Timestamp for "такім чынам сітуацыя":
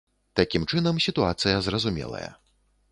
0.39-1.63